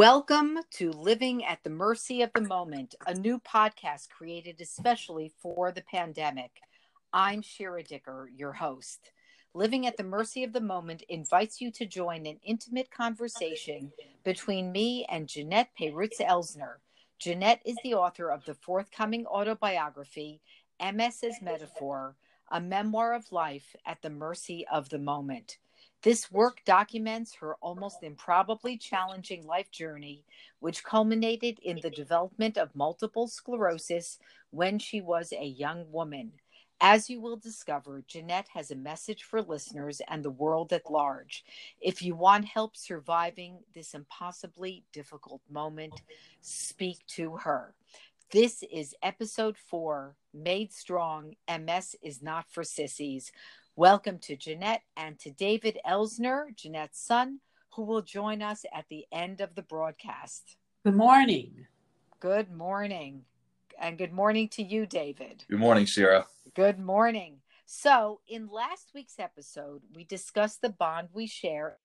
[0.00, 5.72] Welcome to Living at the Mercy of the Moment, a new podcast created especially for
[5.72, 6.52] the pandemic.
[7.12, 9.10] I'm Shira Dicker, your host.
[9.52, 13.92] Living at the Mercy of the Moment invites you to join an intimate conversation
[14.24, 16.76] between me and Jeanette Peyrutz Elsner.
[17.18, 20.40] Jeanette is the author of the forthcoming autobiography,
[20.80, 22.16] MS as Metaphor,
[22.50, 25.58] a memoir of life at the mercy of the moment.
[26.02, 30.24] This work documents her almost improbably challenging life journey,
[30.60, 34.18] which culminated in the development of multiple sclerosis
[34.50, 36.32] when she was a young woman.
[36.80, 41.44] As you will discover, Jeanette has a message for listeners and the world at large.
[41.78, 46.00] If you want help surviving this impossibly difficult moment,
[46.40, 47.74] speak to her.
[48.32, 53.30] This is episode four Made Strong MS is Not for Sissies.
[53.80, 59.06] Welcome to Jeanette and to David Elsner, Jeanette's son, who will join us at the
[59.10, 60.58] end of the broadcast.
[60.84, 61.66] Good morning.
[62.20, 63.22] Good morning.
[63.80, 65.46] And good morning to you, David.
[65.48, 66.26] Good morning, Shira.
[66.54, 67.38] Good morning.
[67.64, 71.78] So, in last week's episode, we discussed the bond we share,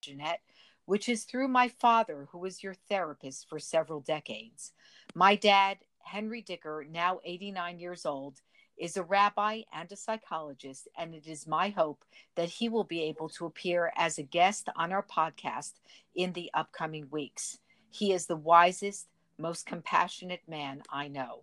[0.00, 0.40] Jeanette,
[0.86, 4.72] which is through my father, who was your therapist for several decades.
[5.14, 8.40] My dad, Henry Dicker, now 89 years old,
[8.80, 12.02] is a rabbi and a psychologist, and it is my hope
[12.34, 15.74] that he will be able to appear as a guest on our podcast
[16.14, 17.58] in the upcoming weeks.
[17.90, 19.06] He is the wisest,
[19.38, 21.42] most compassionate man I know.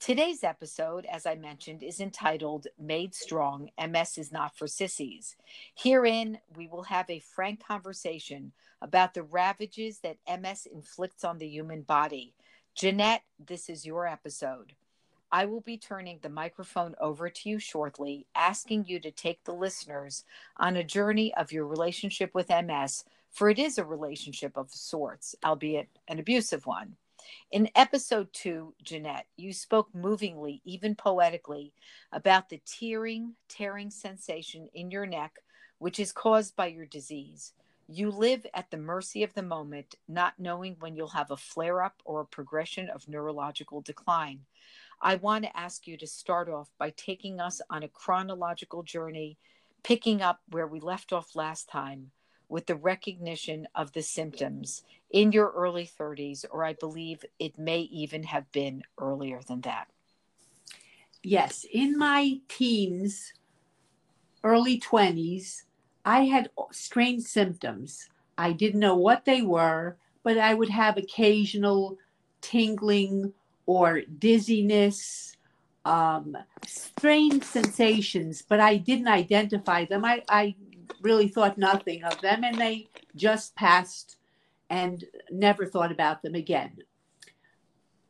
[0.00, 5.36] Today's episode, as I mentioned, is entitled Made Strong MS is Not for Sissies.
[5.74, 11.48] Herein, we will have a frank conversation about the ravages that MS inflicts on the
[11.48, 12.34] human body.
[12.74, 14.74] Jeanette, this is your episode.
[15.36, 19.52] I will be turning the microphone over to you shortly, asking you to take the
[19.52, 20.24] listeners
[20.56, 25.34] on a journey of your relationship with MS, for it is a relationship of sorts,
[25.44, 26.96] albeit an abusive one.
[27.50, 31.74] In episode two, Jeanette, you spoke movingly, even poetically,
[32.12, 35.34] about the tearing, tearing sensation in your neck,
[35.76, 37.52] which is caused by your disease.
[37.88, 41.82] You live at the mercy of the moment, not knowing when you'll have a flare
[41.82, 44.40] up or a progression of neurological decline.
[45.00, 49.38] I want to ask you to start off by taking us on a chronological journey,
[49.82, 52.10] picking up where we left off last time
[52.48, 57.80] with the recognition of the symptoms in your early 30s, or I believe it may
[57.80, 59.88] even have been earlier than that.
[61.22, 63.32] Yes, in my teens,
[64.44, 65.64] early 20s,
[66.04, 68.08] I had strange symptoms.
[68.38, 71.98] I didn't know what they were, but I would have occasional
[72.40, 73.32] tingling
[73.66, 75.36] or dizziness,
[75.84, 80.04] um, strange sensations, but I didn't identify them.
[80.04, 80.54] I, I
[81.00, 84.16] really thought nothing of them, and they just passed
[84.70, 86.78] and never thought about them again.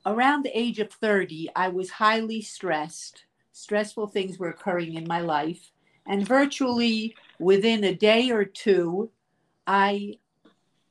[0.05, 3.25] Around the age of 30, I was highly stressed.
[3.53, 5.73] Stressful things were occurring in my life,
[6.07, 9.11] and virtually within a day or two,
[9.67, 10.19] I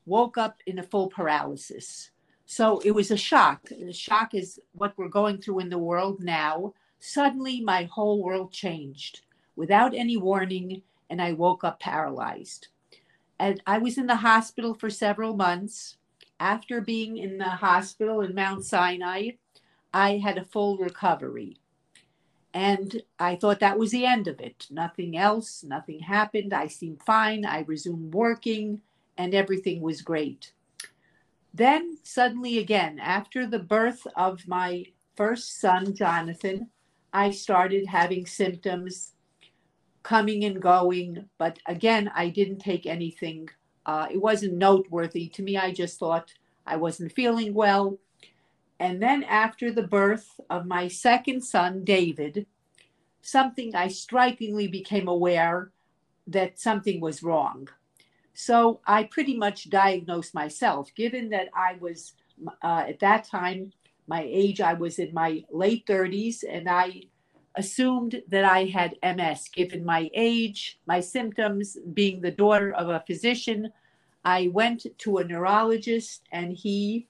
[0.06, 2.12] woke up in a full paralysis.
[2.46, 3.70] So it was a shock.
[3.70, 6.74] The shock is what we're going through in the world now.
[7.00, 9.22] Suddenly, my whole world changed
[9.56, 12.68] without any warning, and I woke up paralyzed.
[13.40, 15.98] And I was in the hospital for several months.
[16.40, 19.32] After being in the hospital in Mount Sinai,
[19.94, 21.58] I had a full recovery.
[22.54, 24.68] And I thought that was the end of it.
[24.70, 26.54] Nothing else, nothing happened.
[26.54, 27.46] I seemed fine.
[27.46, 28.82] I resumed working,
[29.18, 30.54] and everything was great.
[31.56, 36.70] Then suddenly again, after the birth of my first son, Jonathan,
[37.14, 39.14] I started having symptoms
[40.04, 41.30] coming and going.
[41.38, 43.48] But again, I didn't take anything,
[43.86, 45.56] uh, it wasn't noteworthy to me.
[45.56, 46.34] I just thought
[46.68, 48.00] I wasn't feeling well.
[48.82, 52.48] And then after the birth of my second son, David,
[53.22, 55.72] something I strikingly became aware
[56.28, 57.70] that something was wrong.
[58.36, 62.14] So I pretty much diagnosed myself, given that I was
[62.62, 63.72] uh, at that time,
[64.08, 67.04] my age, I was in my late 30s, and I
[67.56, 69.48] assumed that I had MS.
[69.54, 73.72] Given my age, my symptoms, being the daughter of a physician,
[74.26, 77.08] I went to a neurologist, and he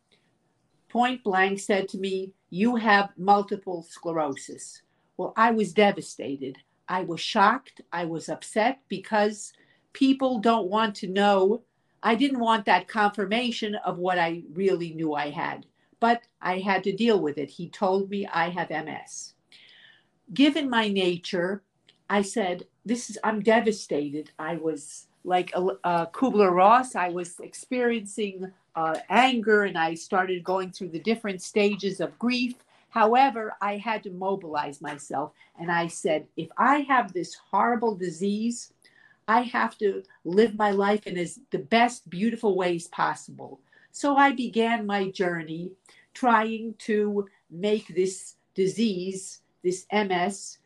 [0.90, 4.84] point blank said to me, You have multiple sclerosis.
[5.18, 6.60] Well, I was devastated.
[6.88, 7.82] I was shocked.
[7.92, 9.54] I was upset because
[9.96, 11.62] people don't want to know.
[12.04, 15.66] I didn't want that confirmation of what I really knew I had,
[16.02, 17.50] but I had to deal with it.
[17.50, 19.34] He told me I have MS.
[20.34, 21.64] Given my nature,
[22.10, 24.32] I said, This is, I'm devastated.
[24.38, 30.72] I was like uh, Kubler Ross, I was experiencing uh, anger and I started going
[30.72, 32.56] through the different stages of grief.
[32.90, 38.74] However, I had to mobilize myself and I said, if I have this horrible disease,
[39.28, 43.60] I have to live my life in as the best, beautiful ways possible.
[43.92, 45.72] So I began my journey
[46.14, 50.60] trying to make this disease, this MS,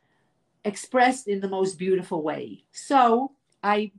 [0.66, 2.64] expressed in the most beautiful way.
[2.72, 3.32] So
[3.64, 3.92] I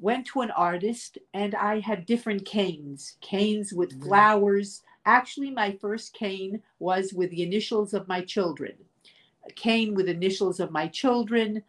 [0.00, 4.08] went to an artist and I had different canes, canes with mm-hmm.
[4.08, 4.82] flowers.
[5.06, 8.74] Actually, my first cane was with the initials of my children.
[9.48, 11.62] A cane with initials of my children,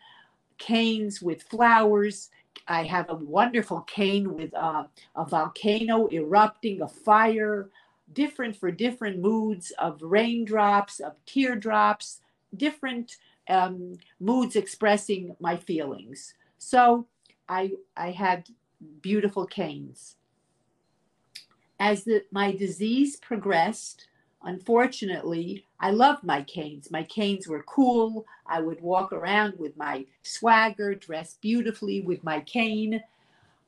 [0.60, 2.30] canes with flowers.
[2.68, 4.84] I have a wonderful cane with uh,
[5.16, 7.70] a volcano erupting, a fire,
[8.14, 12.22] different for different moods of raindrops, of teardrops,
[12.56, 13.18] different
[13.50, 16.36] um, moods expressing my feelings.
[16.58, 17.08] So
[17.48, 18.48] I I had
[19.02, 20.16] beautiful canes.
[21.80, 24.08] As the, my disease progressed,
[24.44, 26.92] unfortunately, I loved my canes.
[26.92, 28.26] My canes were cool.
[28.46, 33.02] I would walk around with my swagger, dress beautifully with my cane.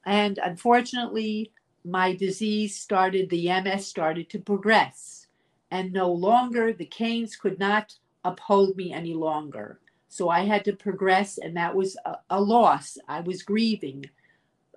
[0.06, 1.52] And unfortunately,
[1.84, 5.28] my disease started, the MS started to progress.
[5.72, 9.80] And no longer, the canes could not uphold me any longer.
[10.10, 12.98] So I had to progress, and that was a, a loss.
[13.08, 14.06] I was grieving.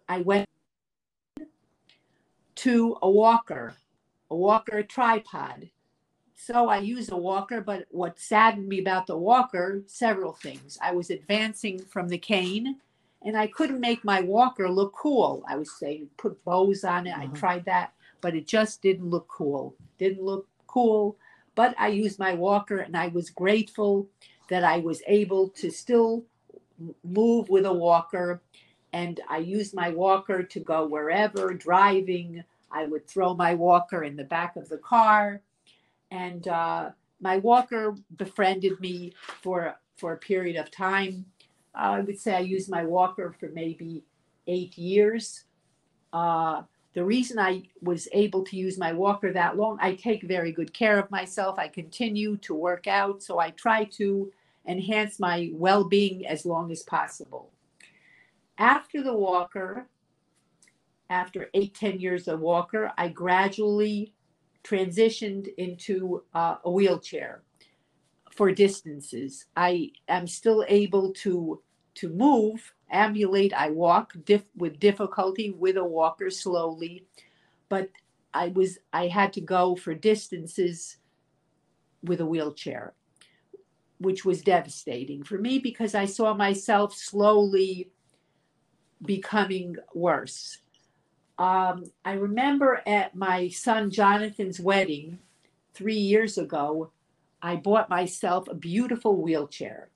[0.08, 0.49] I went
[2.56, 3.75] to a walker,
[4.31, 5.70] a walker tripod.
[6.36, 10.78] So I use a walker, but what saddened me about the walker, several things.
[10.82, 12.81] I was advancing from the cane
[13.25, 15.44] and I couldn't make my walker look cool.
[15.48, 17.12] I was saying put bows on it.
[17.12, 17.22] Uh-huh.
[17.22, 19.75] I tried that, but it just didn't look cool.
[19.98, 21.16] Didn't look cool.
[21.54, 24.08] But I used my walker and I was grateful
[24.50, 26.25] that I was able to still
[27.04, 28.42] move with a walker.
[28.92, 32.44] And I used my walker to go wherever, driving.
[32.70, 35.40] I would throw my walker in the back of the car.
[36.10, 36.90] And uh,
[37.20, 39.12] my walker befriended me
[39.42, 41.26] for, for a period of time.
[41.74, 44.04] I would say I used my walker for maybe
[44.46, 45.44] eight years.
[46.12, 46.62] Uh,
[46.94, 50.72] the reason I was able to use my walker that long, I take very good
[50.72, 51.58] care of myself.
[51.58, 53.22] I continue to work out.
[53.22, 54.32] So I try to
[54.66, 57.50] enhance my well being as long as possible.
[58.58, 59.88] After the walker,
[61.10, 64.12] after eight, 10 years of walker, I gradually
[64.64, 67.43] transitioned into uh, a wheelchair
[68.32, 69.46] for distances.
[69.56, 71.61] I am still able to
[71.96, 73.52] to move ambulate.
[73.52, 77.06] I walk dif- with difficulty with a walker slowly,
[77.69, 77.90] but
[78.32, 80.96] I was I had to go for distances
[82.02, 82.94] with a wheelchair,
[83.99, 87.90] which was devastating for me because I saw myself slowly
[89.02, 90.58] becoming worse.
[91.38, 95.19] Um, I remember at my son Jonathan's wedding
[95.72, 96.90] three years ago,
[97.42, 99.90] I bought myself a beautiful wheelchair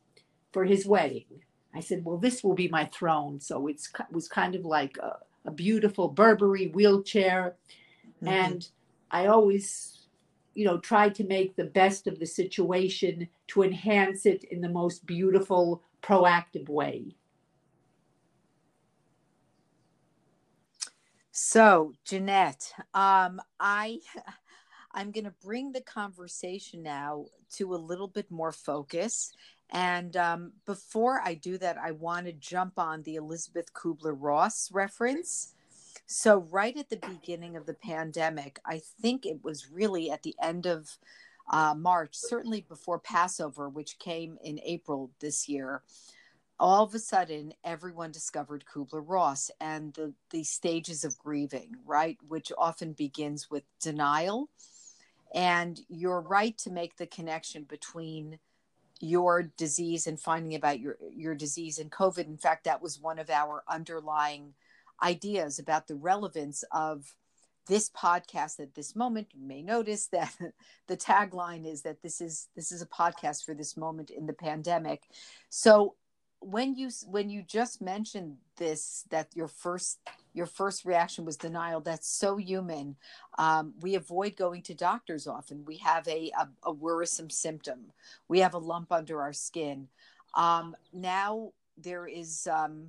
[0.53, 1.43] for his wedding
[1.75, 3.41] I said, well, this will be my throne.
[3.41, 3.81] So it
[4.11, 7.55] was kind of like a, a beautiful Burberry wheelchair.
[8.17, 8.29] Mm-hmm.
[8.29, 8.69] And
[9.11, 10.09] I always,
[10.55, 14.69] you know, tried to make the best of the situation to enhance it in the
[14.69, 17.15] most beautiful, proactive way.
[21.41, 24.01] So, Jeanette, um, I
[24.93, 29.33] I'm going to bring the conversation now to a little bit more focus
[29.71, 34.71] and um, before I do that, I want to jump on the Elizabeth Kubler Ross
[34.73, 35.55] reference.
[36.07, 40.35] So, right at the beginning of the pandemic, I think it was really at the
[40.43, 40.89] end of
[41.51, 45.83] uh, March, certainly before Passover, which came in April this year,
[46.61, 52.19] all of a sudden everyone discovered Kubler Ross and the, the stages of grieving, right?
[52.27, 54.49] Which often begins with denial.
[55.35, 58.39] And you're right to make the connection between
[59.01, 63.19] your disease and finding about your your disease and covid in fact that was one
[63.19, 64.55] of our underlying
[65.03, 67.15] ideas about the relevance of
[67.69, 70.35] this podcast at this moment you may notice that
[70.89, 74.33] the tagline is that this is this is a podcast for this moment in the
[74.33, 75.05] pandemic
[75.49, 75.95] so
[76.41, 79.99] when you when you just mentioned this that your first
[80.35, 82.97] your first reaction was denial that's so human.
[83.39, 85.65] Um, we avoid going to doctors often.
[85.65, 87.93] We have a, a, a worrisome symptom.
[88.29, 89.89] We have a lump under our skin.
[90.35, 92.89] Um, now there is um,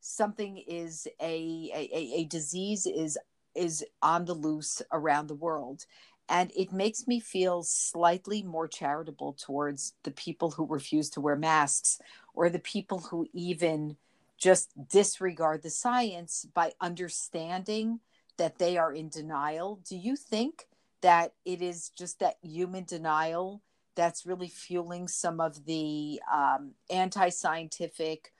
[0.00, 3.18] something is a, a a disease is
[3.54, 5.86] is on the loose around the world
[6.28, 11.36] and it makes me feel slightly more charitable towards the people who refuse to wear
[11.36, 12.00] masks
[12.34, 13.96] or the people who even
[14.38, 18.00] just disregard the science by understanding
[18.36, 19.80] that they are in denial.
[19.88, 20.66] Do you think
[21.00, 23.62] that it is just that human denial
[23.94, 28.32] that's really fueling some of the um, anti scientific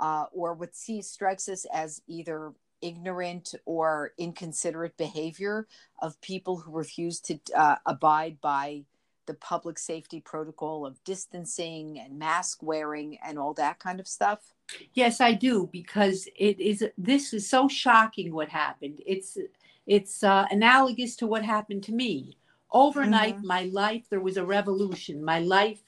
[0.00, 2.52] uh, or what sees strikes us as either
[2.84, 5.66] ignorant or inconsiderate behavior
[6.00, 8.84] of people who refuse to uh, abide by
[9.26, 14.52] the public safety protocol of distancing and mask wearing and all that kind of stuff?
[14.92, 19.00] Yes, I do because it is this is so shocking what happened.
[19.06, 19.38] It's
[19.86, 22.36] it's uh, analogous to what happened to me.
[22.70, 23.46] Overnight, mm-hmm.
[23.46, 25.24] my life there was a revolution.
[25.24, 25.80] My life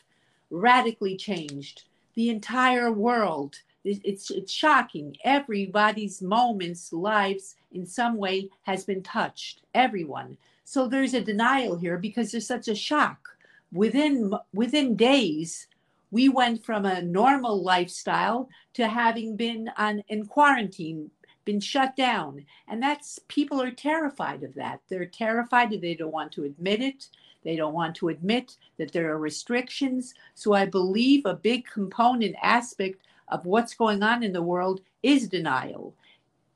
[0.50, 1.85] radically changed.
[2.15, 3.57] The entire world.
[3.87, 5.16] It's it's shocking.
[5.25, 9.62] Everybody's moments, lives, in some way, has been touched.
[9.75, 10.37] Everyone.
[10.64, 13.37] So there's a denial here because there's such a shock.
[13.73, 15.69] Within within days,
[16.11, 21.11] we went from a normal lifestyle to having been on in quarantine
[21.45, 26.12] been shut down and that's people are terrified of that they're terrified that they don't
[26.12, 27.09] want to admit it
[27.45, 32.35] they don't want to admit that there are restrictions so i believe a big component
[32.43, 35.95] aspect of what's going on in the world is denial.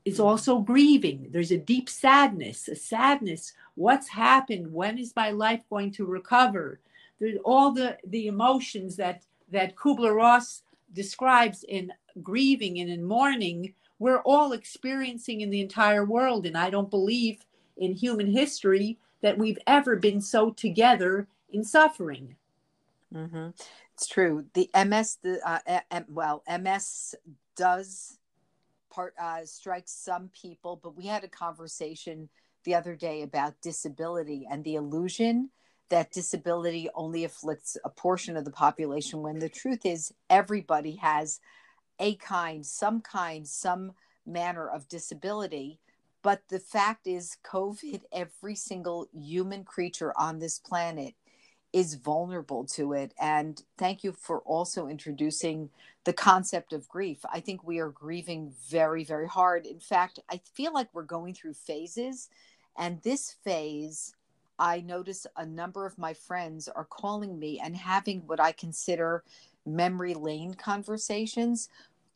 [0.04, 1.28] Is also grieving.
[1.30, 3.52] There's a deep sadness a sadness.
[3.74, 4.72] What's happened?
[4.72, 6.80] When is my life going to recover?
[7.18, 9.22] There's all the the emotions that
[9.52, 10.62] that kubler-ross
[10.92, 16.68] describes in grieving and in mourning we're all experiencing in the entire world and i
[16.68, 17.44] don't believe
[17.76, 22.36] in human history that we've ever been so together in suffering.
[23.14, 23.48] Mm-hmm.
[24.00, 24.46] It's true.
[24.54, 27.14] The ms the uh, M, well ms
[27.54, 28.16] does
[28.90, 32.30] part uh, strikes some people but we had a conversation
[32.64, 35.50] the other day about disability and the illusion
[35.90, 41.38] that disability only afflicts a portion of the population when the truth is everybody has
[41.98, 43.92] a kind some kind some
[44.24, 45.78] manner of disability.
[46.22, 51.14] But the fact is covid every single human creature on this planet
[51.72, 53.14] is vulnerable to it.
[53.20, 55.70] And thank you for also introducing
[56.04, 57.24] the concept of grief.
[57.32, 59.66] I think we are grieving very very hard.
[59.66, 62.28] In fact i feel like we're going through phases
[62.76, 64.14] and this phase
[64.60, 69.24] I notice a number of my friends are calling me and having what I consider
[69.64, 71.70] memory lane conversations,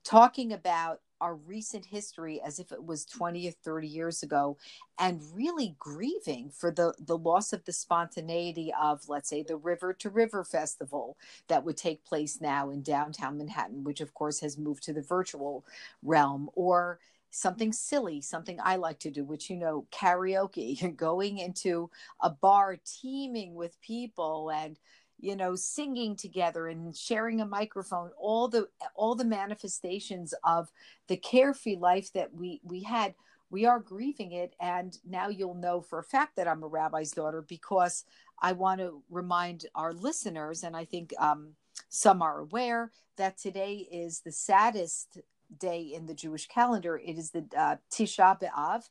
[0.05, 4.59] talking about our recent history as if it was 20 or 30 years ago
[4.99, 9.95] and really grieving for the the loss of the spontaneity of let's say the river
[9.95, 11.17] to river festival
[11.49, 15.01] that would take place now in downtown manhattan which of course has moved to the
[15.01, 15.65] virtual
[16.03, 16.99] realm or
[17.31, 20.97] something silly, something I like to do, which you know, karaoke.
[20.97, 21.91] Going into
[22.23, 24.79] a bar teeming with people and
[25.25, 30.71] you know singing together and sharing a microphone all the all the manifestations of
[31.09, 33.15] the carefree life that we we had
[33.51, 37.13] we are grieving it and now you'll know for a fact that i'm a rabbi's
[37.13, 38.05] daughter because
[38.43, 41.53] i want to remind our listeners and i think um,
[41.89, 45.19] some are aware that today is the saddest
[45.59, 46.97] day in the Jewish calendar.
[46.97, 48.83] It is the uh, Tisha B'Av,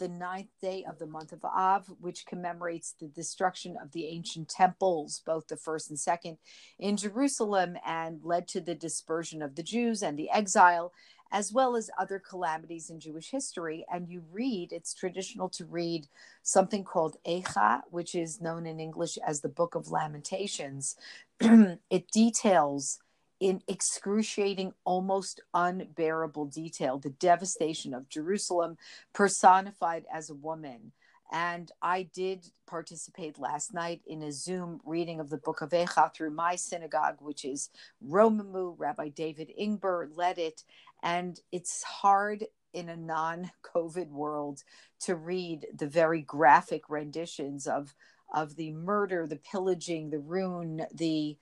[0.00, 4.48] the ninth day of the month of Av, which commemorates the destruction of the ancient
[4.48, 6.38] temples, both the first and second,
[6.78, 10.92] in Jerusalem, and led to the dispersion of the Jews and the exile,
[11.30, 13.84] as well as other calamities in Jewish history.
[13.92, 16.08] And you read, it's traditional to read
[16.42, 20.96] something called Eicha, which is known in English as the Book of Lamentations.
[21.40, 22.98] it details
[23.40, 28.76] in excruciating, almost unbearable detail, the devastation of Jerusalem
[29.14, 30.92] personified as a woman.
[31.32, 36.12] And I did participate last night in a Zoom reading of the book of Eicha
[36.12, 37.70] through my synagogue, which is
[38.06, 38.74] Romemu.
[38.76, 40.64] Rabbi David Ingber led it.
[41.02, 44.64] And it's hard in a non COVID world
[45.00, 47.94] to read the very graphic renditions of,
[48.34, 51.36] of the murder, the pillaging, the ruin, the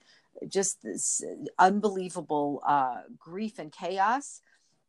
[0.47, 1.23] just this
[1.57, 4.41] unbelievable uh, grief and chaos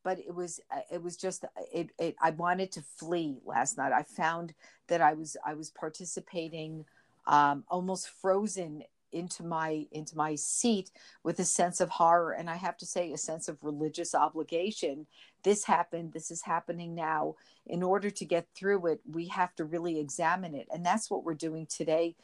[0.02, 3.92] but it was uh, it was just it, it i wanted to flee last night.
[3.92, 4.54] I found
[4.88, 6.84] that i was i was participating
[7.26, 10.90] um, almost frozen into my into my seat
[11.24, 15.06] with a sense of horror and i have to say a sense of religious obligation.
[15.42, 17.36] This happened this is happening now.
[17.66, 21.24] In order to get through it we have to really examine it and that's what
[21.24, 22.14] we're doing today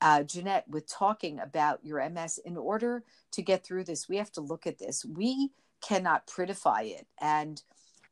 [0.00, 4.32] uh, Jeanette, with talking about your MS, in order to get through this, we have
[4.32, 5.04] to look at this.
[5.04, 7.06] We cannot prettify it.
[7.20, 7.62] And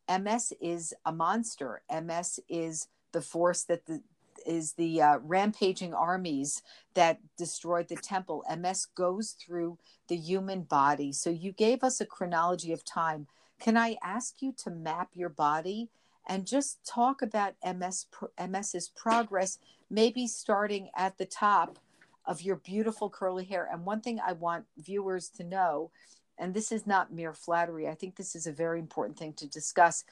[0.08, 1.82] MS is a monster.
[1.90, 4.02] MS is the force that the
[4.46, 6.62] is the uh, rampaging armies
[6.94, 8.44] that destroyed the temple.
[8.56, 9.78] MS goes through
[10.08, 11.12] the human body.
[11.12, 13.26] So you gave us a chronology of time.
[13.60, 15.90] can I ask you to map your body
[16.28, 18.06] and just talk about MS
[18.36, 19.58] MS's progress,
[19.90, 21.78] maybe starting at the top
[22.26, 23.68] of your beautiful curly hair.
[23.72, 25.90] And one thing I want viewers to know,
[26.36, 29.46] and this is not mere flattery, I think this is a very important thing to
[29.48, 30.04] discuss.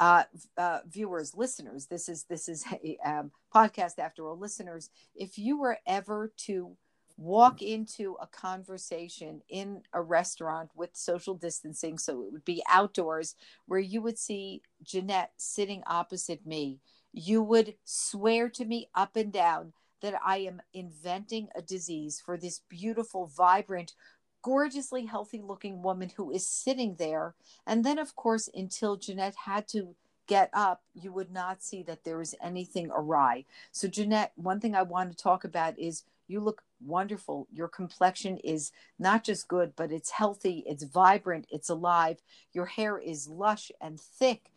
[0.00, 0.24] Uh,
[0.56, 4.36] uh, viewers, listeners, this is this is a um, podcast after all.
[4.36, 6.74] Listeners, if you were ever to
[7.20, 13.36] walk into a conversation in a restaurant with social distancing, so it would be outdoors,
[13.66, 16.78] where you would see Jeanette sitting opposite me,
[17.12, 22.38] you would swear to me up and down that I am inventing a disease for
[22.38, 23.92] this beautiful, vibrant,
[24.40, 27.34] gorgeously healthy looking woman who is sitting there.
[27.66, 29.94] And then, of course, until Jeanette had to
[30.26, 33.44] get up, you would not see that there is anything awry.
[33.72, 37.48] So, Jeanette, one thing I want to talk about is you look wonderful.
[37.52, 42.22] Your complexion is not just good, but it's healthy, it's vibrant, it's alive.
[42.52, 44.50] Your hair is lush and thick.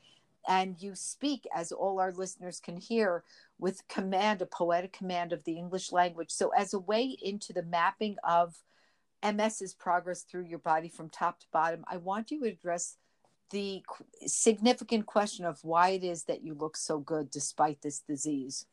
[0.48, 3.24] And you speak, as all our listeners can hear,
[3.60, 6.32] with command, a poetic command of the English language.
[6.32, 8.58] So, as a way into the mapping of
[9.24, 12.98] MS's progress through your body from top to bottom, I want you to address
[13.51, 13.84] the
[14.25, 18.65] significant question of why it is that you look so good despite this disease.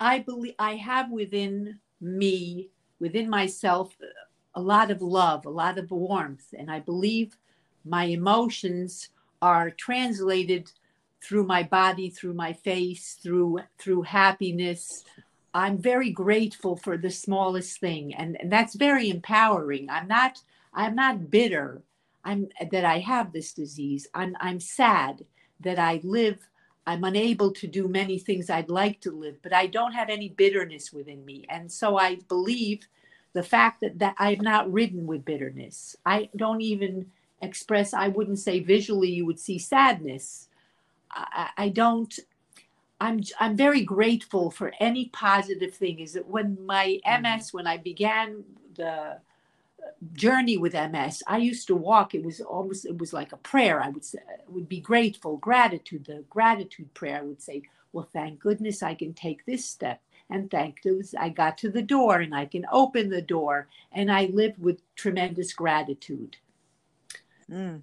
[0.00, 2.68] I believe I have within me,
[2.98, 3.96] within myself,
[4.54, 6.52] a lot of love, a lot of warmth.
[6.56, 7.36] And I believe
[7.84, 9.08] my emotions
[9.40, 10.70] are translated
[11.22, 15.04] through my body, through my face, through through happiness.
[15.54, 18.14] I'm very grateful for the smallest thing.
[18.14, 19.88] And, and that's very empowering.
[19.88, 20.42] I'm not
[20.74, 21.82] I'm not bitter.
[22.24, 24.06] I'm that I have this disease.
[24.14, 25.24] I'm I'm sad
[25.60, 26.38] that I live
[26.86, 30.30] I'm unable to do many things I'd like to live, but I don't have any
[30.30, 31.44] bitterness within me.
[31.48, 32.88] And so I believe
[33.34, 35.96] the fact that, that I'm not ridden with bitterness.
[36.04, 37.06] I don't even
[37.40, 40.48] express, I wouldn't say visually you would see sadness.
[41.10, 42.18] I, I don't,
[43.00, 46.00] I'm, I'm very grateful for any positive thing.
[46.00, 47.56] Is that when my MS, mm-hmm.
[47.56, 49.18] when I began the
[50.12, 52.14] journey with MS, I used to walk.
[52.14, 53.82] It was almost it was like a prayer.
[53.82, 54.18] I would say,
[54.48, 57.18] would be grateful, gratitude, the gratitude prayer.
[57.18, 61.28] I would say, "Well, thank goodness I can take this step, and thank those I
[61.28, 65.52] got to the door and I can open the door, and I live with tremendous
[65.52, 66.36] gratitude."
[67.50, 67.82] Mm.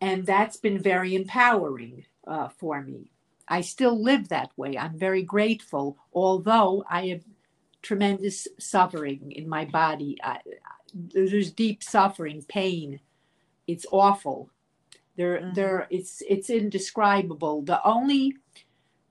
[0.00, 3.10] And that's been very empowering uh, for me.
[3.48, 4.76] I still live that way.
[4.76, 7.24] I'm very grateful, although I have
[7.82, 10.16] tremendous suffering in my body.
[10.22, 10.40] I,
[10.94, 13.00] there's deep suffering, pain.
[13.66, 14.50] It's awful.
[15.16, 15.54] There, mm-hmm.
[15.54, 15.86] there.
[15.90, 17.62] It's it's indescribable.
[17.62, 18.36] The only,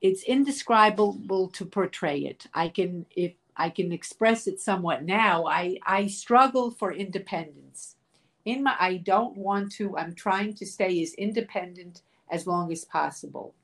[0.02, 2.48] it's indescribable to portray it.
[2.54, 5.46] I can if I can express it somewhat now.
[5.46, 7.96] I I struggle for independence.
[8.46, 9.98] In my, I don't want to.
[9.98, 13.56] I'm trying to stay as independent as long as possible.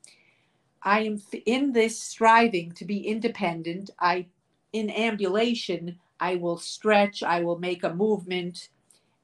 [0.82, 3.90] I am in this striving to be independent.
[3.98, 4.26] I,
[4.72, 8.68] in ambulation, I will stretch, I will make a movement,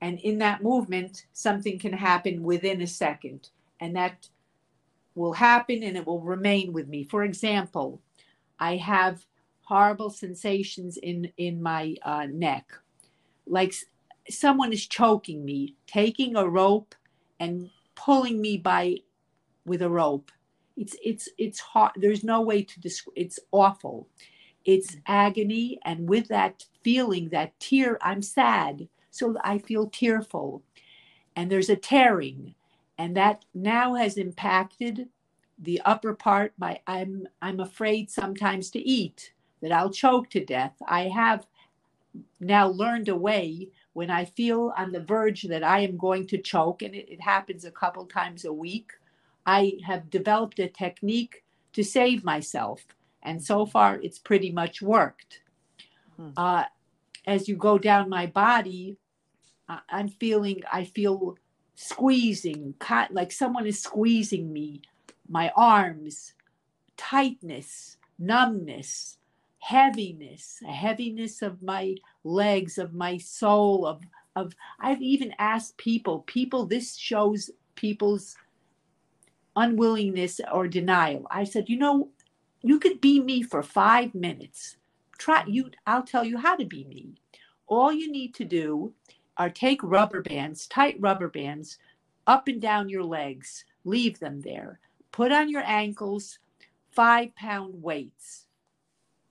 [0.00, 4.28] and in that movement, something can happen within a second, and that
[5.14, 7.04] will happen and it will remain with me.
[7.04, 8.00] For example,
[8.58, 9.26] I have
[9.62, 12.72] horrible sensations in in my uh, neck,
[13.46, 13.74] like
[14.28, 16.94] someone is choking me, taking a rope
[17.40, 18.96] and pulling me by
[19.64, 20.30] with a rope.
[20.76, 21.92] It's it's it's hard.
[21.96, 23.14] There's no way to describe.
[23.16, 24.08] It's awful
[24.66, 28.88] it's agony and with that feeling that tear i'm sad.
[29.10, 30.62] So i feel tearful.
[31.34, 32.54] And there's a tearing.
[32.96, 35.08] And that now has impacted
[35.58, 36.52] the upper part.
[36.58, 40.76] My i'm i'm afraid sometimes to eat that i'll choke to death.
[40.86, 41.48] I have
[42.38, 46.38] now learned a way when i feel on the verge that i am going to
[46.38, 48.92] choke and it, it happens a couple times a week.
[49.44, 52.80] I have developed a technique to save myself.
[53.22, 55.42] And so far, it's pretty much worked.
[56.16, 56.30] Hmm.
[56.36, 56.64] Uh,
[57.26, 58.96] as you go down my body,
[59.68, 61.36] I'm feeling, I feel
[61.74, 62.74] squeezing,
[63.10, 64.82] like someone is squeezing me,
[65.28, 66.34] my arms,
[66.96, 69.18] tightness, numbness,
[69.58, 74.00] heaviness, a heaviness of my legs, of my soul, of,
[74.36, 78.36] of, I've even asked people, people, this shows people's
[79.56, 81.26] unwillingness or denial.
[81.30, 82.10] I said, you know,
[82.62, 84.76] you could be me for five minutes.
[85.18, 85.70] Try you.
[85.86, 87.14] I'll tell you how to be me.
[87.68, 88.92] All you need to do
[89.38, 91.78] are take rubber bands, tight rubber bands,
[92.26, 93.64] up and down your legs.
[93.84, 94.80] Leave them there.
[95.12, 96.38] Put on your ankles
[96.92, 98.46] five pound weights.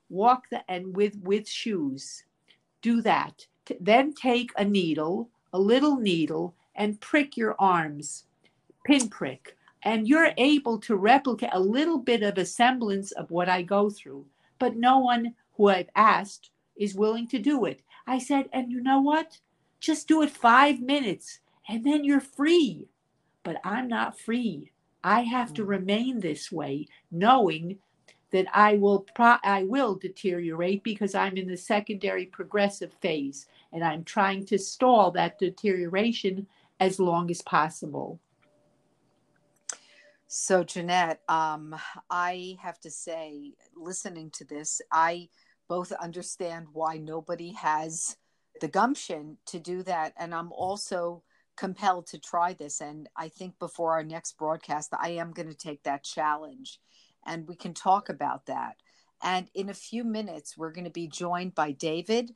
[0.10, 2.24] Walk the and with with shoes.
[2.82, 3.48] Do that.
[3.65, 8.26] T- then take a needle, a little needle, and prick your arms.
[8.86, 9.58] pinprick.
[9.84, 13.89] And you're able to replicate a little bit of a semblance of what I go
[13.89, 14.26] through.
[14.60, 17.82] But no one who I've asked is willing to do it.
[18.08, 19.39] I said, and you know what?
[19.80, 22.88] Just do it five minutes and then you're free.
[23.44, 24.72] But I'm not free.
[25.04, 25.68] I have to mm.
[25.68, 27.78] remain this way, knowing
[28.32, 33.84] that I will pro- I will deteriorate because I'm in the secondary progressive phase and
[33.84, 36.48] I'm trying to stall that deterioration
[36.80, 38.20] as long as possible.
[40.28, 41.76] So Jeanette, um,
[42.10, 45.30] I have to say, listening to this, I
[45.67, 48.17] both understand why nobody has
[48.62, 51.23] the gumption to do that, and I'm also
[51.58, 52.82] compelled to try this.
[52.82, 56.80] And I think before our next broadcast, I am going to take that challenge
[57.25, 58.75] and we can talk about that.
[59.23, 62.32] And in a few minutes, we're going to be joined by David.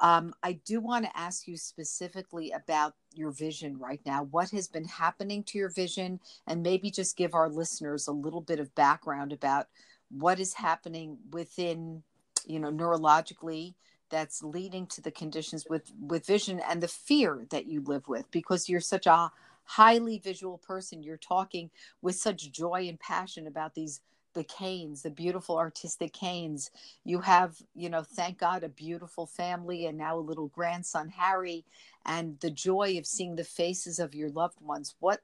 [0.00, 4.22] Um, I do want to ask you specifically about your vision right now.
[4.30, 6.20] What has been happening to your vision?
[6.46, 9.66] And maybe just give our listeners a little bit of background about
[10.10, 12.02] what is happening within,
[12.50, 13.74] you know, neurologically
[14.10, 18.28] that's leading to the conditions with with vision and the fear that you live with
[18.30, 19.30] because you're such a
[19.64, 21.02] highly visual person.
[21.02, 21.70] You're talking
[22.02, 24.00] with such joy and passion about these
[24.32, 26.70] the canes the beautiful artistic canes.
[27.04, 31.64] You have you know thank god a beautiful family and now a little grandson harry
[32.06, 34.94] and the joy of seeing the faces of your loved ones.
[35.00, 35.20] What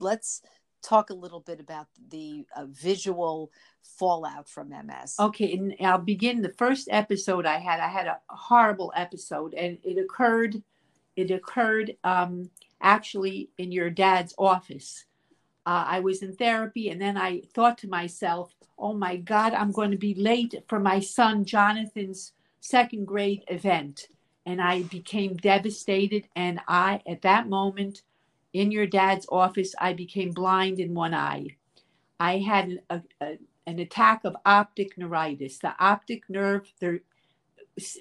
[0.00, 0.42] let's
[0.82, 3.50] talk a little bit about the uh, visual
[3.82, 8.18] fallout from ms okay and i'll begin the first episode i had i had a
[8.28, 10.62] horrible episode and it occurred
[11.16, 15.04] it occurred um actually in your dad's office
[15.64, 19.70] uh, I was in therapy, and then I thought to myself, oh my God, I'm
[19.70, 24.08] going to be late for my son Jonathan's second grade event.
[24.44, 26.26] And I became devastated.
[26.34, 28.02] And I, at that moment,
[28.52, 31.56] in your dad's office, I became blind in one eye.
[32.20, 35.58] I had a, a, an attack of optic neuritis.
[35.58, 37.00] The optic nerve, there,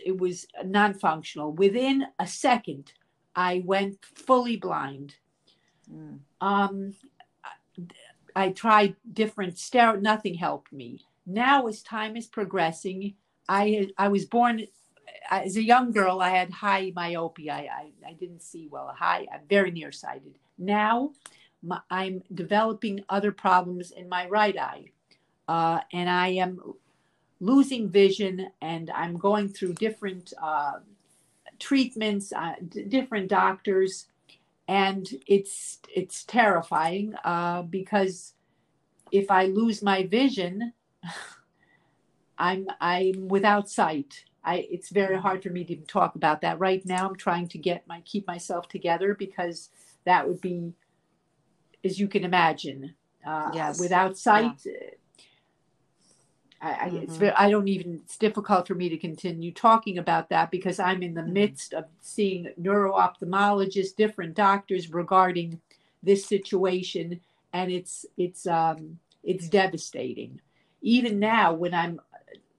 [0.05, 1.53] it was non functional.
[1.53, 2.93] Within a second,
[3.35, 5.15] I went fully blind.
[5.91, 6.19] Mm.
[6.41, 6.93] Um,
[8.35, 11.05] I tried different steroid, nothing helped me.
[11.25, 13.15] Now, as time is progressing,
[13.47, 14.67] I I was born
[15.29, 16.21] as a young girl.
[16.21, 17.53] I had high myopia.
[17.53, 18.93] I I, I didn't see well.
[18.97, 20.37] High, I'm very nearsighted.
[20.57, 21.11] Now,
[21.63, 24.85] my, I'm developing other problems in my right eye,
[25.47, 26.59] uh, and I am
[27.39, 30.79] losing vision, and I'm going through different uh,
[31.59, 34.07] treatments, uh, d- different doctors
[34.71, 38.33] and it's it's terrifying uh, because
[39.11, 40.71] if I lose my vision,
[42.37, 44.23] I'm I'm without sight.
[44.43, 47.07] I it's very hard for me to even talk about that right now.
[47.07, 49.69] I'm trying to get my keep myself together because
[50.05, 50.73] that would be,
[51.83, 53.79] as you can imagine, uh, yes.
[53.79, 54.61] without sight.
[54.65, 54.71] Yeah.
[56.63, 56.97] I, mm-hmm.
[56.97, 60.79] it's very, I don't even, it's difficult for me to continue talking about that because
[60.79, 61.33] I'm in the mm-hmm.
[61.33, 65.59] midst of seeing neuro ophthalmologists, different doctors regarding
[66.03, 67.19] this situation.
[67.51, 70.39] And it's, it's, um, it's devastating.
[70.83, 71.99] Even now, when I'm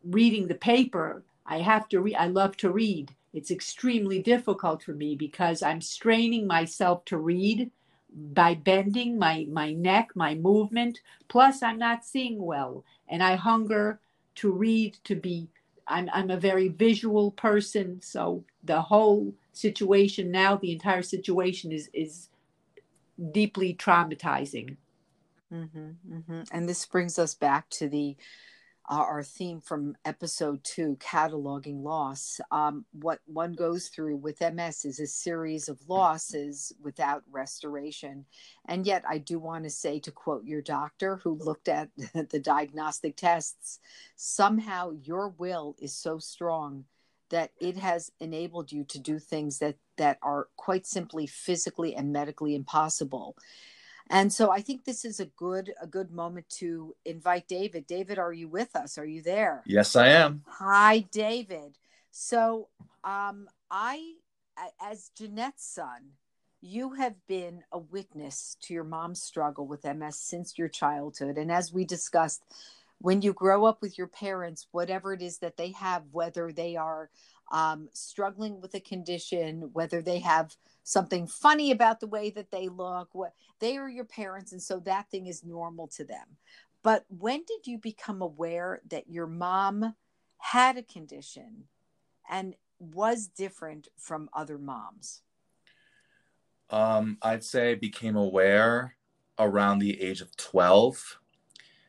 [0.05, 3.15] reading the paper, I have to read, I love to read.
[3.33, 7.71] It's extremely difficult for me because I'm straining myself to read
[8.15, 13.99] by bending my my neck my movement plus i'm not seeing well and i hunger
[14.35, 15.49] to read to be
[15.89, 21.89] i'm i'm a very visual person so the whole situation now the entire situation is
[21.95, 22.29] is
[23.33, 24.77] deeply traumatizing
[25.53, 26.43] mm-hmm, mm-hmm.
[26.53, 28.17] and this brings us back to the
[28.89, 32.41] uh, our theme from episode two, cataloging loss.
[32.51, 38.25] Um, what one goes through with MS is a series of losses without restoration.
[38.67, 41.91] And yet, I do want to say, to quote your doctor who looked at
[42.31, 43.79] the diagnostic tests,
[44.17, 46.85] somehow your will is so strong
[47.31, 52.13] that it has enabled you to do things that that are quite simply physically and
[52.13, 53.37] medically impossible
[54.11, 57.87] and so I think this is a good a good moment to invite David.
[57.87, 58.99] David, are you with us?
[58.99, 59.63] Are you there?
[59.67, 60.43] Yes, I am.
[60.47, 61.79] Hi, David.
[62.11, 62.69] So
[63.05, 64.15] um, I,
[64.81, 66.13] as Jeanette's son,
[66.61, 71.39] you have been a witness to your mom's struggle with MS since your childhood.
[71.39, 72.45] And as we discussed,
[72.99, 76.77] when you grow up with your parents, whatever it is that they have, whether they
[76.77, 77.11] are
[77.51, 82.69] um, struggling with a condition, whether they have something funny about the way that they
[82.69, 86.37] look, what they are your parents, and so that thing is normal to them.
[86.83, 89.95] But when did you become aware that your mom
[90.39, 91.65] had a condition
[92.29, 95.23] and was different from other moms?
[96.71, 98.97] Um, I'd say became aware
[99.39, 101.19] around the age of 12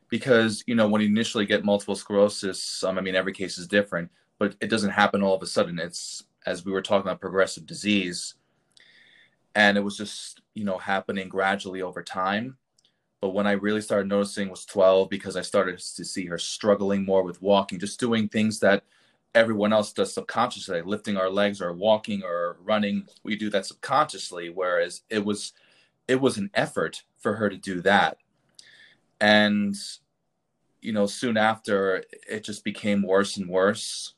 [0.09, 3.67] because you know when you initially get multiple sclerosis um, i mean every case is
[3.67, 7.19] different but it doesn't happen all of a sudden it's as we were talking about
[7.19, 8.35] progressive disease
[9.55, 12.57] and it was just you know happening gradually over time.
[13.21, 17.05] But when i really started noticing was 12 because i started to see her struggling
[17.05, 18.83] more with walking just doing things that
[19.35, 23.07] everyone else does subconsciously lifting our legs or walking or running.
[23.23, 25.53] We do that subconsciously whereas it was
[26.07, 28.17] it was an effort for her to do that.
[29.19, 29.75] And
[30.81, 34.13] you know soon after it just became worse and worse.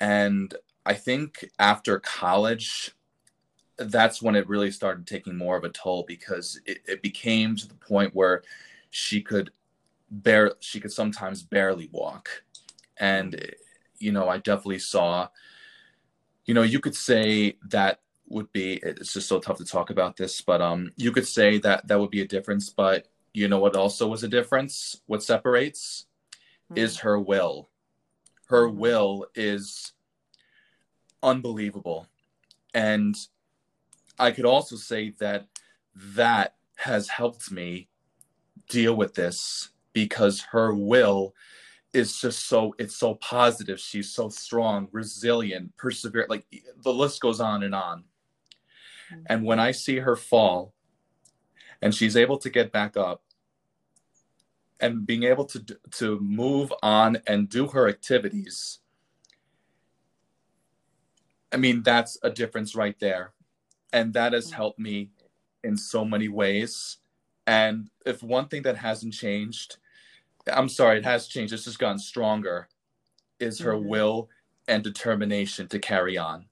[0.00, 0.54] And
[0.86, 2.92] i think after college
[3.84, 7.66] that's when it really started taking more of a toll because it, it became to
[7.66, 8.42] the point where
[8.90, 9.50] she could
[10.10, 12.28] bear she could sometimes barely walk
[12.98, 13.54] and
[13.98, 15.28] you know i definitely saw
[16.44, 20.16] you know you could say that would be it's just so tough to talk about
[20.16, 23.58] this but um you could say that that would be a difference but you know
[23.58, 26.06] what also was a difference what separates
[26.70, 26.78] mm-hmm.
[26.78, 27.68] is her will
[28.46, 28.78] her mm-hmm.
[28.78, 29.92] will is
[31.22, 32.06] unbelievable
[32.74, 33.16] and
[34.20, 35.46] i could also say that
[35.94, 37.88] that has helped me
[38.68, 41.34] deal with this because her will
[41.92, 43.80] is just so it's so positive.
[43.80, 46.46] She's so strong resilient persevere like
[46.82, 48.04] the list goes on and on.
[49.12, 49.22] Mm-hmm.
[49.26, 50.72] and when i see her fall
[51.82, 53.22] and she's able to get back up
[54.78, 58.78] and being able to to move on and do her activities
[61.52, 63.32] i mean that's a difference right there
[63.92, 64.56] and that has mm-hmm.
[64.56, 65.10] helped me
[65.64, 66.98] in so many ways
[67.46, 69.76] and if one thing that hasn't changed
[70.46, 71.52] I'm sorry, it has changed.
[71.52, 72.68] It's just gotten stronger.
[73.38, 73.88] Is her mm-hmm.
[73.88, 74.28] will
[74.68, 76.44] and determination to carry on.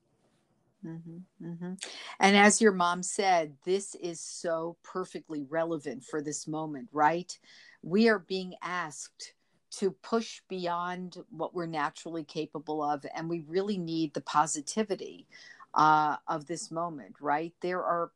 [0.84, 1.72] Mm-hmm, mm-hmm.
[2.20, 7.36] And as your mom said, this is so perfectly relevant for this moment, right?
[7.82, 9.34] We are being asked
[9.72, 15.26] to push beyond what we're naturally capable of, and we really need the positivity
[15.74, 17.52] uh, of this moment, right?
[17.60, 18.10] There are,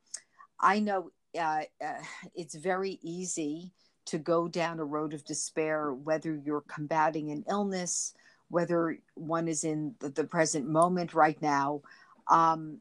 [0.60, 2.02] I know uh, uh,
[2.34, 3.72] it's very easy
[4.06, 8.14] to go down a road of despair, whether you're combating an illness,
[8.48, 11.80] whether one is in the, the present moment right now.
[12.28, 12.78] Um,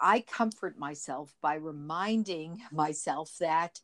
[0.00, 3.80] I comfort myself by reminding myself that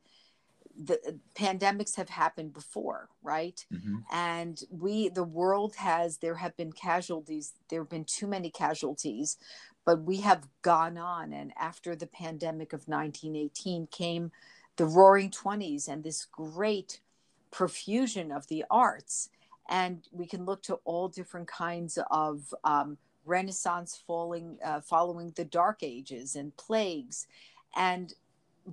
[0.82, 3.64] the pandemics have happened before, right?
[3.72, 3.96] Mm-hmm.
[4.12, 9.36] And we, the world has, there have been casualties, there have been too many casualties,
[9.84, 11.32] but we have gone on.
[11.32, 14.30] And after the pandemic of 1918 came
[14.76, 17.00] the roaring 20s and this great
[17.50, 19.28] profusion of the arts.
[19.68, 25.44] And we can look to all different kinds of um, Renaissance falling, uh, following the
[25.44, 27.26] Dark Ages and plagues.
[27.76, 28.14] And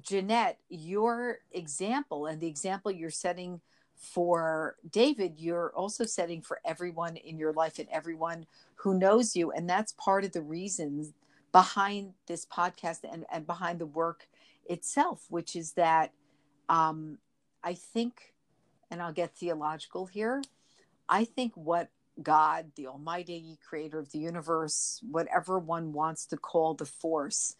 [0.02, 3.62] Jeanette, your example and the example you're setting
[3.98, 9.52] for David, you're also setting for everyone in your life and everyone who knows you.
[9.52, 11.14] And that's part of the reasons
[11.52, 14.28] behind this podcast and, and behind the work
[14.66, 16.12] itself, which is that
[16.70, 17.18] um,
[17.64, 18.34] I think,
[18.92, 20.44] and I'll get theological here,
[21.10, 21.90] I think what
[22.22, 27.56] God, the Almighty creator of the universe, whatever one wants to call the force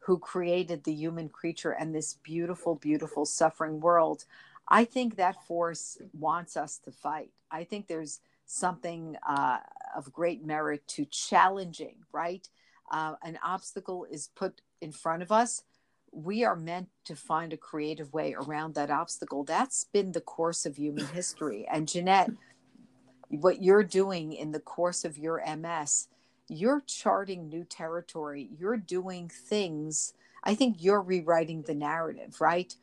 [0.00, 4.24] who created the human creature and this beautiful, beautiful suffering world,
[4.70, 7.30] I think that force wants us to fight.
[7.50, 9.58] I think there's something uh,
[9.96, 12.48] of great merit to challenging, right?
[12.90, 15.62] Uh, an obstacle is put in front of us
[16.12, 19.44] we are meant to find a creative way around that obstacle.
[19.44, 21.66] That's been the course of human history.
[21.70, 22.30] And Jeanette,
[23.28, 26.08] what you're doing in the course of your MS,
[26.48, 28.50] you're charting new territory.
[28.58, 30.14] You're doing things.
[30.42, 32.74] I think you're rewriting the narrative, right?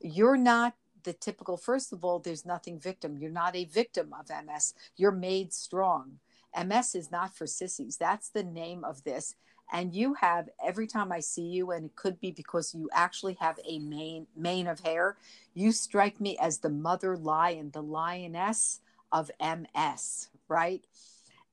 [0.00, 3.16] You're not the typical, first of all, there's nothing victim.
[3.18, 4.74] You're not a victim of MS.
[4.96, 6.18] You're made strong.
[6.56, 7.96] MS is not for sissies.
[7.96, 9.34] That's the name of this
[9.72, 13.34] and you have every time I see you, and it could be because you actually
[13.40, 15.16] have a mane mane of hair,
[15.54, 18.80] you strike me as the mother lion, the lioness
[19.12, 20.84] of MS, right?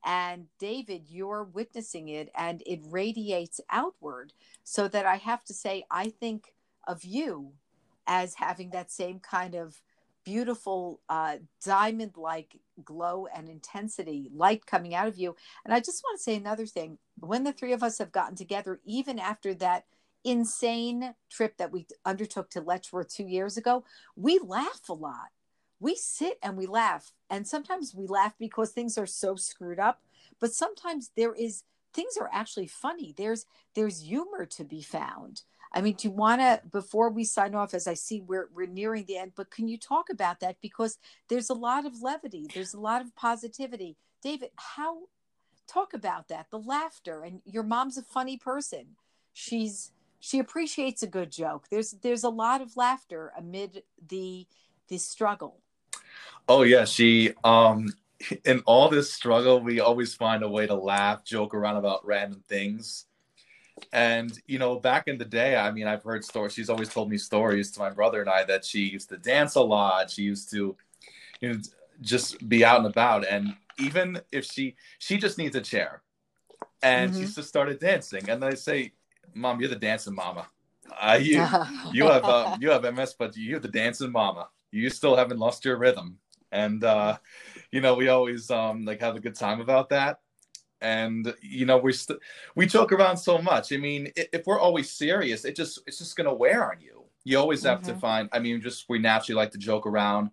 [0.06, 4.34] And David, you're witnessing it and it radiates outward.
[4.64, 6.54] So that I have to say, I think
[6.88, 7.54] of you
[8.08, 9.82] as having that same kind of
[10.24, 15.36] beautiful uh, diamond like glow and intensity, light coming out of you.
[15.64, 16.98] And I just want to say another thing.
[17.20, 19.86] When the three of us have gotten together, even after that
[20.26, 25.30] insane trip that we undertook to Letchworth two years ago, we laugh a lot.
[25.80, 27.14] We sit and we laugh.
[27.30, 30.02] And sometimes we laugh because things are so screwed up.
[30.42, 33.14] But sometimes there is things are actually funny.
[33.16, 35.44] There's there's humor to be found.
[35.78, 38.66] I mean, do you want to, before we sign off, as I see we're, we're
[38.66, 40.56] nearing the end, but can you talk about that?
[40.60, 40.98] Because
[41.30, 43.96] there's a lot of levity, there's a lot of positivity.
[44.24, 45.02] David, how,
[45.68, 47.22] talk about that, the laughter.
[47.22, 48.96] And your mom's a funny person.
[49.34, 51.68] She's, she appreciates a good joke.
[51.70, 54.48] There's, there's a lot of laughter amid the,
[54.88, 55.60] the struggle.
[56.50, 57.94] Oh yeah, she um
[58.46, 62.44] in all this struggle, we always find a way to laugh, joke around about random
[62.48, 63.06] things.
[63.94, 66.54] And you know, back in the day, I mean, I've heard stories.
[66.54, 69.56] She's always told me stories to my brother and I that she used to dance
[69.56, 70.12] a lot.
[70.12, 70.76] She used to,
[71.42, 71.60] you know,
[72.02, 73.26] just be out and about.
[73.26, 76.02] And even if she she just needs a chair,
[76.82, 77.22] and mm-hmm.
[77.22, 78.30] she just started dancing.
[78.30, 78.94] And I say,
[79.34, 80.48] "Mom, you're the dancing mama.
[81.00, 81.46] Uh, you
[81.94, 84.50] you have uh, you have MS, but you're the dancing mama.
[84.72, 86.18] You still haven't lost your rhythm."
[86.52, 87.18] And uh,
[87.72, 90.20] you know, we always um like have a good time about that
[90.82, 92.20] and you know we st-
[92.56, 96.16] we joke around so much i mean if we're always serious it just it's just
[96.16, 97.94] gonna wear on you you always have mm-hmm.
[97.94, 100.30] to find i mean just we naturally like to joke around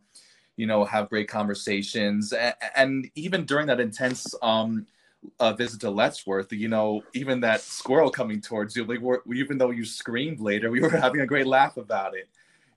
[0.57, 4.87] you know have great conversations and, and even during that intense um
[5.41, 9.59] uh, visit to Letchworth, you know, even that squirrel coming towards you, like we're, even
[9.59, 12.29] though you screamed later, we were having a great laugh about it.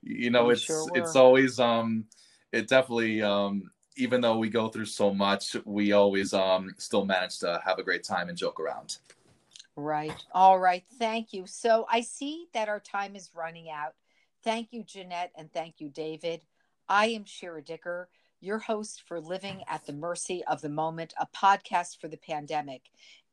[0.02, 2.04] You know, we it's sure it's always um,
[2.52, 7.38] it definitely um, even though we go through so much, we always um, still manage
[7.40, 8.98] to have a great time and joke around.
[9.76, 10.24] Right.
[10.32, 10.84] All right.
[10.98, 11.46] Thank you.
[11.46, 13.94] So I see that our time is running out.
[14.44, 16.42] Thank you, Jeanette, and thank you, David.
[16.88, 18.08] I am Shira Dicker,
[18.40, 22.82] your host for Living at the Mercy of the Moment, a podcast for the pandemic.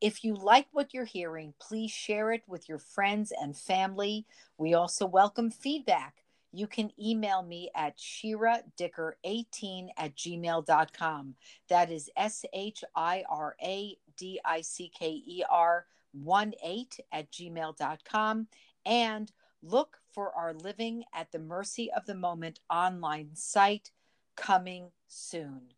[0.01, 4.25] If you like what you're hearing, please share it with your friends and family.
[4.57, 6.24] We also welcome feedback
[6.57, 11.35] you can email me at shiradicker18 at gmail.com.
[11.69, 16.99] That is S H I R A D I C K E R 1 8
[17.11, 18.47] at gmail.com.
[18.85, 23.91] And look for our Living at the Mercy of the Moment online site
[24.35, 25.74] coming soon.